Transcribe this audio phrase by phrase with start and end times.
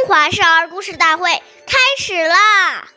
[0.00, 1.30] 中华少儿故事大会
[1.66, 2.88] 开始啦！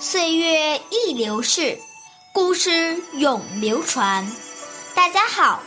[0.00, 1.78] 岁月易流逝，
[2.34, 4.28] 故事永流传。
[4.96, 5.62] 大家好，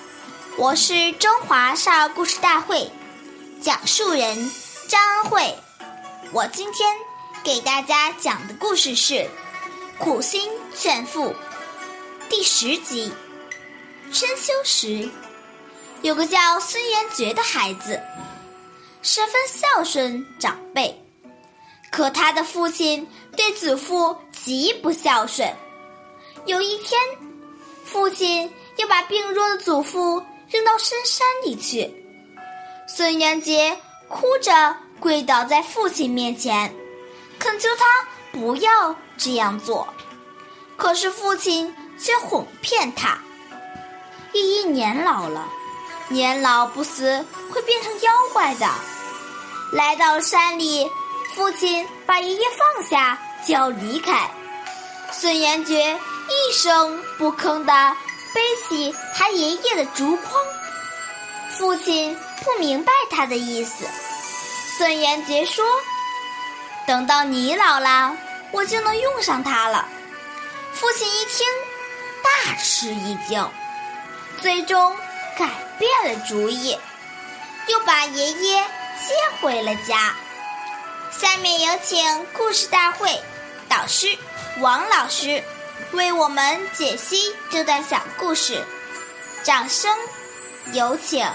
[0.58, 2.92] 我是中华少儿故事大会
[3.62, 4.52] 讲述人
[4.90, 5.55] 张恩惠。
[6.34, 6.98] 我今天
[7.46, 9.14] 给大家讲的故事是
[9.98, 11.30] 《苦心劝父》
[12.30, 13.14] 第十集。
[14.14, 15.09] 春秋时，
[16.03, 17.99] 有个叫孙元觉的孩子，
[19.02, 20.95] 十分孝顺长辈。
[21.91, 25.52] 可他的父亲对祖父极不孝顺。
[26.45, 27.02] 有一天，
[27.84, 31.91] 父亲要把病弱的祖父扔到深山里去，
[32.88, 33.76] 孙元觉
[34.09, 36.71] 哭着跪倒在父亲面前，
[37.40, 39.91] 恳求他不要这样做。
[40.77, 43.18] 可是父亲却哄骗他。
[44.66, 45.48] 年老了，
[46.08, 48.68] 年老不死会变成妖怪的。
[49.71, 50.90] 来到山里，
[51.35, 54.29] 父亲把爷爷放下就要离开。
[55.12, 57.96] 孙延觉一声不吭地
[58.34, 60.41] 背起他爷爷的竹筐。
[61.57, 63.85] 父亲不明白他的意思。
[64.78, 65.63] 孙延觉说
[66.88, 68.16] ：“等到你老了，
[68.51, 69.88] 我就能用上它了。”
[70.73, 71.47] 父亲一听，
[72.23, 73.47] 大吃一惊。
[74.44, 74.94] 最终
[75.38, 75.50] 改
[75.80, 76.78] 变了主意，
[77.69, 78.62] 又把爷爷
[79.00, 80.13] 接回了家。
[81.09, 81.97] 下面有请
[82.34, 83.08] 故事大会
[83.69, 84.08] 导师
[84.59, 85.41] 王老师
[85.94, 88.62] 为我们解析这段小故事，
[89.46, 89.90] 掌声
[90.74, 91.25] 有请。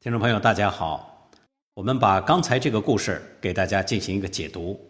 [0.00, 1.28] 听众朋友，大家好，
[1.74, 4.89] 我们把刚才这个故事给大家进行一个解读。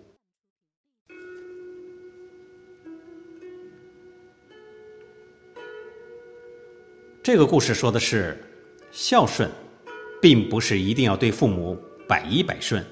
[7.22, 8.42] 这个故事说的是，
[8.90, 9.46] 孝顺，
[10.22, 11.78] 并不是一定要对父母
[12.08, 12.82] 百依百顺。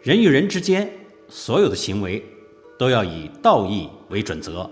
[0.00, 0.90] 人与人之间，
[1.28, 2.24] 所有的行为
[2.78, 4.68] 都要以道义为准则。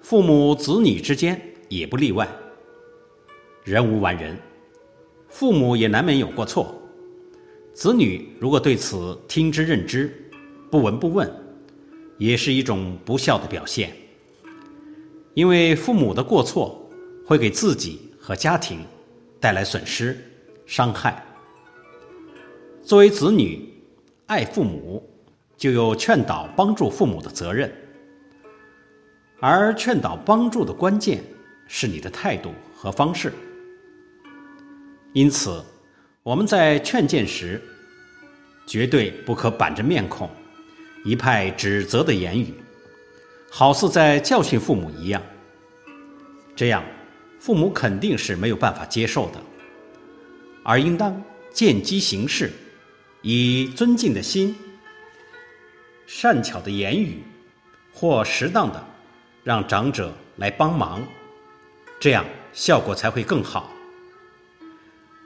[0.00, 2.28] 父母子女之间也不例外。
[3.64, 4.38] 人无完人，
[5.28, 6.72] 父母也难免有过错。
[7.72, 10.30] 子女如果对此听之任之，
[10.70, 11.28] 不闻不问，
[12.16, 13.92] 也是一种不孝的表现。
[15.34, 16.84] 因为父母的过错。
[17.28, 18.82] 会给自己和家庭
[19.38, 20.16] 带来损失、
[20.64, 21.22] 伤害。
[22.82, 23.70] 作为子女，
[24.24, 25.06] 爱父母
[25.54, 27.70] 就有劝导、帮助父母的责任。
[29.40, 31.22] 而劝导、帮助的关键
[31.66, 33.30] 是你的态度和方式。
[35.12, 35.62] 因此，
[36.22, 37.60] 我们在劝谏时，
[38.66, 40.30] 绝对不可板着面孔，
[41.04, 42.54] 一派指责的言语，
[43.50, 45.22] 好似在教训父母一样。
[46.56, 46.82] 这样。
[47.38, 49.40] 父母肯定是没有办法接受的，
[50.64, 52.52] 而应当见机行事，
[53.22, 54.54] 以尊敬的心、
[56.06, 57.22] 善巧的言语，
[57.92, 58.84] 或适当的
[59.44, 61.02] 让长者来帮忙，
[62.00, 63.72] 这样效果才会更好，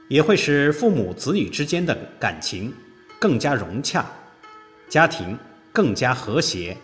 [0.09, 2.73] 也会使父母子女之间的感情
[3.19, 4.05] 更加融洽，
[4.89, 5.37] 家庭
[5.73, 6.77] 更加和谐。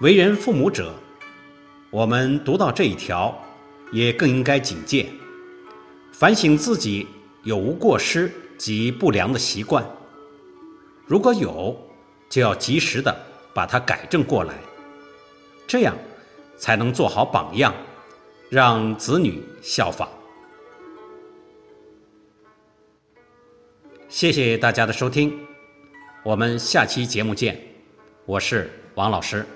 [0.00, 0.94] 为人父母者。
[1.90, 3.34] 我们读到这一条，
[3.92, 5.08] 也更应该警戒，
[6.12, 7.06] 反省自己
[7.44, 9.84] 有无过失及不良的习惯。
[11.06, 11.74] 如果有，
[12.28, 13.16] 就要及时的
[13.54, 14.54] 把它改正过来，
[15.66, 15.96] 这样
[16.58, 17.74] 才能做好榜样，
[18.50, 20.06] 让子女效仿。
[24.10, 25.32] 谢谢大家的收听，
[26.22, 27.58] 我们下期节目见，
[28.26, 29.46] 我是王老师。